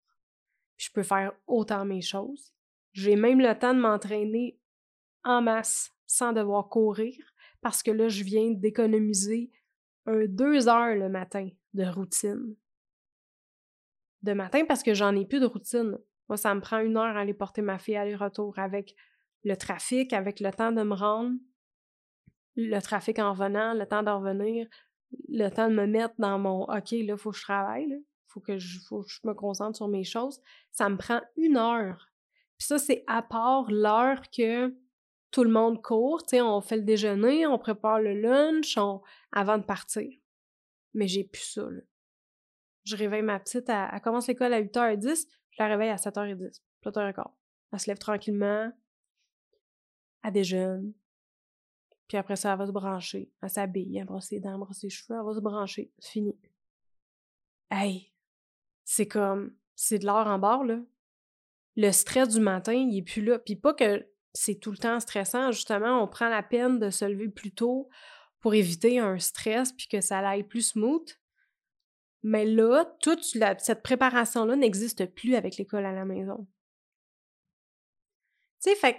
je 0.78 0.90
peux 0.92 1.04
faire 1.04 1.34
autant 1.48 1.86
mes 1.86 2.02
choses. 2.02 2.54
J'ai 2.94 3.16
même 3.16 3.40
le 3.40 3.58
temps 3.58 3.74
de 3.74 3.80
m'entraîner 3.80 4.60
en 5.24 5.42
masse 5.42 5.92
sans 6.08 6.34
devoir 6.34 6.70
courir 6.70 7.16
parce 7.62 7.84
que 7.84 7.92
là, 7.92 8.08
je 8.08 8.24
viens 8.24 8.52
d'économiser 8.52 9.52
un 10.06 10.26
deux 10.26 10.68
heures 10.68 10.96
le 10.96 11.10
matin 11.10 11.50
de 11.74 11.86
routine. 11.86 12.56
De 14.24 14.34
matin 14.34 14.66
parce 14.68 14.84
que 14.84 14.94
j'en 14.94 15.16
ai 15.16 15.26
plus 15.26 15.40
de 15.40 15.46
routine. 15.46 15.98
Moi, 16.28 16.38
ça 16.38 16.54
me 16.56 16.62
prend 16.62 16.80
une 16.80 16.98
heure 16.98 17.16
à 17.16 17.22
aller 17.22 17.34
porter 17.34 17.62
ma 17.62 17.78
fille 17.78 17.96
aller-retour 17.96 18.58
avec 18.58 18.96
le 19.44 19.56
trafic, 19.56 20.14
avec 20.14 20.40
le 20.40 20.52
temps 20.52 20.72
de 20.72 20.84
me 20.84 20.94
rendre, 20.94 21.38
le 22.56 22.80
trafic 22.80 23.20
en 23.20 23.34
revenant, 23.34 23.74
le 23.74 23.86
temps 23.86 24.04
de 24.04 24.10
revenir, 24.10 24.68
le 25.30 25.50
temps 25.50 25.70
de 25.70 25.76
me 25.76 25.88
mettre 25.88 26.16
dans 26.18 26.40
mon 26.40 26.64
OK, 26.64 26.92
là, 26.92 26.98
il 26.98 27.18
faut 27.18 27.32
que 27.32 27.38
je 27.38 27.44
travaille, 27.44 27.88
il 27.90 28.04
faut, 28.28 28.40
que 28.40 28.58
je, 28.58 28.80
faut 28.88 29.02
que 29.02 29.10
je 29.10 29.20
me 29.24 29.34
concentre 29.34 29.78
sur 29.78 29.88
mes 29.88 30.04
choses. 30.04 30.40
Ça 30.72 30.90
me 30.90 30.98
prend 30.98 31.22
une 31.38 31.58
heure. 31.58 32.10
Puis 32.58 32.68
ça, 32.68 32.78
c'est 32.78 33.04
à 33.08 33.22
part 33.22 33.72
l'heure 33.72 34.22
que 34.30 34.74
tout 35.32 35.44
le 35.44 35.50
monde 35.50 35.82
court, 35.82 36.24
tu 36.24 36.32
sais, 36.32 36.42
on 36.42 36.62
fait 36.62 36.78
le 36.78 36.84
déjeuner, 36.84 37.48
on 37.48 37.58
prépare 37.58 38.00
le 38.00 38.14
lunch 38.14 38.78
avant 39.32 39.58
de 39.58 39.64
partir. 39.64 40.10
Mais 40.94 41.08
j'ai 41.08 41.24
plus 41.24 41.54
ça, 41.54 41.70
là. 41.70 41.82
Je 42.84 42.96
réveille 42.96 43.22
ma 43.22 43.40
petite, 43.40 43.70
elle, 43.70 44.02
commence 44.02 44.28
l'école 44.28 44.54
à 44.54 44.62
8h10, 44.62 45.28
je 45.52 45.64
la 45.64 45.68
réveille 45.68 45.90
à 45.90 45.98
7h10, 45.98 46.62
plutôt 46.82 47.00
record. 47.00 47.38
Elle 47.72 47.80
se 47.80 47.88
lève 47.88 48.00
tranquillement, 48.00 48.72
elle 50.24 50.34
déjeune, 50.34 50.94
puis 52.12 52.18
après 52.18 52.36
ça, 52.36 52.52
elle 52.52 52.58
va 52.58 52.68
se 52.68 52.74
brancher, 52.74 53.32
elle 53.42 53.50
s'habille, 53.50 53.98
elle 53.98 54.04
brosse 54.04 54.32
les 54.32 54.42
dents, 54.42 54.52
elle 54.52 54.60
brosse 54.60 54.80
ses 54.80 54.90
cheveux, 54.90 55.18
elle 55.18 55.26
va 55.26 55.34
se 55.34 55.40
brancher, 55.40 55.94
c'est 55.98 56.12
fini. 56.12 56.38
Hey! 57.70 58.12
C'est 58.84 59.08
comme, 59.08 59.56
c'est 59.78 60.00
de 60.00 60.06
l'or 60.06 60.28
en 60.28 60.38
bord, 60.38 60.66
là. 60.66 60.82
Le 61.78 61.90
stress 61.94 62.28
du 62.28 62.42
matin, 62.42 62.74
il 62.74 62.98
est 62.98 63.02
plus 63.02 63.24
là. 63.24 63.40
Puis 63.40 63.56
pas 63.56 63.74
que 63.74 64.06
c'est 64.34 64.56
tout 64.56 64.72
le 64.72 64.78
temps 64.78 65.00
stressant. 65.00 65.54
Justement, 65.54 66.04
on 66.04 66.08
prend 66.10 66.28
la 66.28 66.44
peine 66.44 66.80
de 66.80 66.90
se 66.90 67.06
lever 67.06 67.30
plus 67.30 67.54
tôt 67.54 67.88
pour 68.42 68.56
éviter 68.56 69.00
un 69.00 69.18
stress 69.18 69.72
puis 69.72 69.88
que 69.88 70.02
ça 70.02 70.20
aille 70.20 70.44
plus 70.44 70.72
smooth. 70.72 71.18
Mais 72.24 72.44
là, 72.44 72.84
toute 73.00 73.24
cette 73.24 73.84
préparation-là 73.84 74.58
n'existe 74.58 75.06
plus 75.06 75.36
avec 75.36 75.56
l'école 75.56 75.86
à 75.86 75.94
la 75.94 76.04
maison. 76.04 76.46
Tu 78.62 78.72
sais, 78.72 78.76
fait 78.76 78.98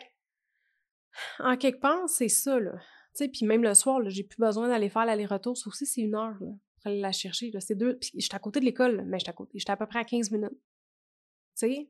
en 1.40 1.58
quelque 1.58 1.80
part, 1.80 2.08
c'est 2.08 2.30
ça, 2.30 2.58
là. 2.58 2.80
Sais, 3.14 3.28
puis 3.28 3.44
même 3.44 3.62
le 3.62 3.74
soir, 3.74 4.00
j'ai 4.06 4.24
plus 4.24 4.38
besoin 4.38 4.68
d'aller 4.68 4.88
faire 4.88 5.04
l'aller-retour. 5.04 5.56
Ça 5.56 5.68
aussi, 5.68 5.84
c'est 5.84 6.00
une 6.00 6.14
heure, 6.14 6.38
pour 6.38 6.86
aller 6.86 7.00
la 7.00 7.12
chercher. 7.12 7.52
C'est 7.60 7.74
deux... 7.74 7.98
Puis 7.98 8.12
j'étais 8.14 8.34
à 8.34 8.38
côté 8.38 8.60
de 8.60 8.64
l'école, 8.64 9.04
mais 9.06 9.18
j'étais 9.18 9.30
à 9.70 9.72
à 9.72 9.76
peu 9.76 9.86
près 9.86 9.98
à 9.98 10.04
15 10.04 10.30
minutes. 10.30 10.58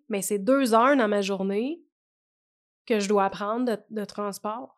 Mais 0.08 0.22
c'est 0.22 0.38
deux 0.38 0.74
heures 0.74 0.96
dans 0.96 1.08
ma 1.08 1.22
journée 1.22 1.82
que 2.86 2.98
je 2.98 3.08
dois 3.08 3.24
apprendre 3.24 3.78
de, 3.90 4.04
transport, 4.04 4.76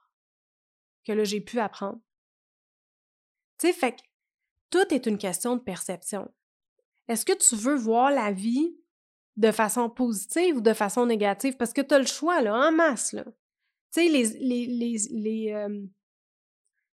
que 1.07 1.13
là, 1.13 1.25
j'ai 1.25 1.41
pu 1.41 1.59
apprendre. 1.59 2.01
Tu 3.59 3.69
sais, 3.69 3.73
fait 3.73 3.93
que 3.93 4.03
tout 4.71 4.93
est 4.93 5.07
une 5.07 5.19
question 5.19 5.57
de 5.57 5.63
perception. 5.63 6.31
Est-ce 7.09 7.25
que 7.25 7.33
tu 7.33 7.57
veux 7.57 7.77
voir 7.77 8.11
la 8.11 8.33
vie 8.33 8.77
de 9.37 9.51
façon 9.51 9.89
positive 9.89 10.57
ou 10.57 10.61
de 10.61 10.73
façon 10.73 11.07
négative? 11.07 11.57
Parce 11.57 11.73
que 11.73 11.81
tu 11.81 11.95
as 11.95 11.99
le 11.99 12.07
choix, 12.07 12.43
là, 12.43 12.69
en 12.69 12.73
masse, 12.73 13.13
là. 13.13 13.25
Tu 13.25 14.03
sais, 14.03 14.09
les, 14.09 14.25
les, 14.41 14.67
les, 14.67 14.97
les, 15.11 15.53
euh, 15.53 15.87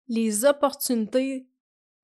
les 0.09 0.45
opportunités 0.45 1.49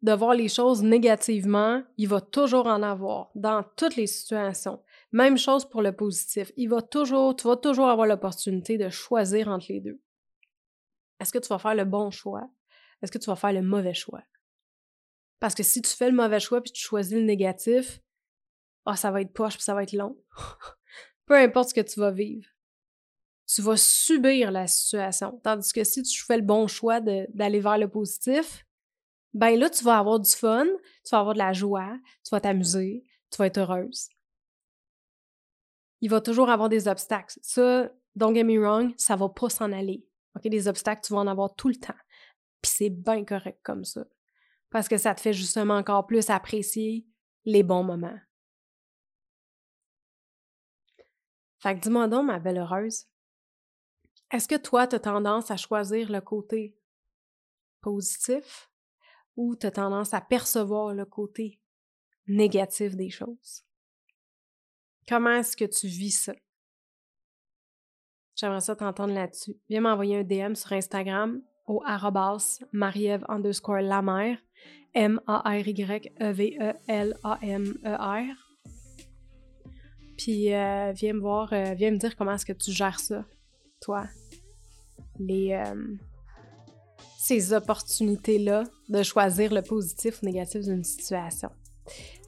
de 0.03 0.13
voir 0.13 0.35
les 0.35 0.49
choses 0.49 0.83
négativement, 0.83 1.83
il 1.97 2.09
va 2.09 2.21
toujours 2.21 2.67
en 2.67 2.83
avoir 2.83 3.31
dans 3.37 3.63
toutes 3.77 3.95
les 3.97 4.09
situations. 4.09 4.83
Même 5.13 5.39
chose 5.39 5.65
pour 5.65 5.81
le 5.81 5.95
positif. 5.95 6.51
Il 6.57 6.69
va 6.69 6.83
toujours, 6.83 7.37
tu 7.37 7.47
vas 7.47 7.57
toujours 7.57 7.89
avoir 7.89 8.07
l'opportunité 8.07 8.79
de 8.79 8.89
choisir 8.89 9.49
entre 9.49 9.67
les 9.69 9.81
deux. 9.81 10.01
Est-ce 11.21 11.33
que 11.33 11.39
tu 11.39 11.49
vas 11.49 11.59
faire 11.59 11.77
le 11.77 11.85
bon 11.85 12.11
choix? 12.11 12.51
Est-ce 13.01 13.13
que 13.13 13.19
tu 13.19 13.27
vas 13.27 13.37
faire 13.37 13.53
le 13.53 13.63
mauvais 13.63 13.95
choix? 13.95 14.23
Parce 15.39 15.55
que 15.55 15.63
si 15.63 15.83
tu 15.83 15.91
fais 15.91 16.11
le 16.11 16.17
mauvais 16.17 16.41
choix 16.41 16.61
puis 16.61 16.73
tu 16.73 16.83
choisis 16.83 17.15
le 17.15 17.23
négatif, 17.23 18.01
ah, 18.87 18.97
ça 18.97 19.13
va 19.13 19.21
être 19.21 19.33
poche 19.33 19.55
puis 19.55 19.63
ça 19.63 19.75
va 19.75 19.85
être 19.85 19.93
long. 19.93 20.17
Peu 21.27 21.37
importe 21.37 21.71
ce 21.71 21.75
que 21.75 21.81
tu 21.81 22.01
vas 22.01 22.11
vivre. 22.11 22.49
Tu 23.53 23.61
vas 23.61 23.77
subir 23.77 24.51
la 24.51 24.67
situation. 24.67 25.39
Tandis 25.43 25.73
que 25.73 25.85
si 25.85 26.03
tu 26.03 26.25
fais 26.25 26.37
le 26.37 26.43
bon 26.43 26.67
choix 26.67 27.01
d'aller 27.01 27.61
vers 27.61 27.77
le 27.77 27.89
positif, 27.89 28.65
ben 29.35 29.59
là, 29.59 29.69
tu 29.69 29.85
vas 29.85 29.99
avoir 29.99 30.21
du 30.21 30.31
fun, 30.31 30.67
tu 31.05 31.11
vas 31.11 31.19
avoir 31.19 31.35
de 31.35 31.39
la 31.39 31.53
joie, 31.53 31.99
tu 32.25 32.31
vas 32.31 32.41
t'amuser, 32.41 33.05
tu 33.31 33.37
vas 33.39 33.47
être 33.47 33.59
heureuse. 33.59 34.09
Il 36.01 36.11
va 36.11 36.21
toujours 36.21 36.49
avoir 36.49 36.69
des 36.69 36.89
obstacles. 36.89 37.39
Ça, 37.43 37.91
don't 38.15 38.35
get 38.35 38.45
me 38.45 38.59
wrong, 38.59 38.95
ça 38.97 39.17
va 39.17 39.29
pas 39.29 39.51
s'en 39.51 39.71
aller. 39.73 40.07
OK, 40.35 40.49
des 40.49 40.69
obstacles, 40.69 41.03
tu 41.07 41.13
vas 41.13 41.21
en 41.21 41.27
avoir 41.27 41.55
tout 41.55 41.69
le 41.69 41.77
temps. 41.77 41.93
Puis 42.63 42.73
c'est 42.75 42.91
bien 42.91 43.25
correct 43.25 43.61
comme 43.63 43.85
ça. 43.85 44.05
Parce 44.71 44.89
que 44.89 44.97
ça 44.97 45.15
te 45.15 45.21
fait 45.21 45.35
justement 45.35 45.77
encore 45.77 46.07
plus 46.07 46.31
apprécier 46.31 47.07
les 47.45 47.63
bons 47.63 47.83
moments. 47.83 48.19
Fait 51.59 51.75
que 51.75 51.81
dis-moi 51.81 52.09
donc, 52.09 52.27
ma 52.27 52.39
belle 52.39 52.59
heureuse, 52.59 53.07
est-ce 54.33 54.49
que 54.49 54.57
toi, 54.57 54.87
tu 54.87 54.97
as 54.97 55.01
tendance 55.01 55.51
à 55.51 55.57
choisir 55.57 56.11
le 56.11 56.21
côté 56.21 56.77
positif 57.81 58.71
ou 59.37 59.55
tu 59.57 59.67
as 59.67 59.71
tendance 59.71 60.15
à 60.15 60.21
percevoir 60.21 60.95
le 60.95 61.05
côté 61.05 61.61
négatif 62.27 62.97
des 62.97 63.11
choses? 63.11 63.65
Comment 65.07 65.37
est-ce 65.37 65.57
que 65.57 65.65
tu 65.65 65.87
vis 65.87 66.13
ça? 66.13 66.33
J'aimerais 68.37 68.61
ça 68.61 68.75
t'entendre 68.75 69.13
là-dessus. 69.13 69.61
Viens 69.69 69.83
m'envoyer 69.83 70.19
un 70.19 70.25
DM 70.25 70.55
sur 70.55 70.73
Instagram 70.73 71.43
au 71.67 71.83
arrobas 71.85 72.61
marieve 72.73 73.25
underscore 73.29 73.83
la 73.83 74.01
M-A-R-Y-E-V-E-L-A-M-E-R. 74.95 75.33
Puis 80.19 80.55
euh, 80.55 80.93
viens 80.93 81.13
me 81.15 81.21
voir, 81.21 81.53
euh, 81.53 81.75
viens 81.75 81.91
me 81.91 81.97
dire 81.97 82.17
comment 82.17 82.33
est-ce 82.35 82.47
que 82.47 82.53
tu 82.53 82.71
gères 82.71 83.01
ça, 83.01 83.25
toi. 83.83 84.05
Les, 85.19 85.53
euh, 85.53 85.75
ces 87.19 87.53
opportunités-là 87.53 88.65
de 88.89 89.03
choisir 89.03 89.53
le 89.53 89.63
positif 89.63 90.23
ou 90.23 90.27
négatif 90.27 90.63
d'une 90.63 90.85
situation. 90.85 91.51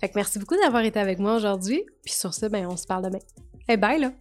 Fait 0.00 0.08
que 0.08 0.14
merci 0.16 0.38
beaucoup 0.38 0.56
d'avoir 0.56 0.84
été 0.84 0.98
avec 0.98 1.18
moi 1.18 1.36
aujourd'hui. 1.36 1.84
Puis 2.04 2.14
sur 2.14 2.34
ce, 2.34 2.46
ben, 2.46 2.66
on 2.66 2.76
se 2.76 2.86
parle 2.86 3.04
demain. 3.04 3.20
Et 3.68 3.76
bye 3.76 4.00
là! 4.00 4.12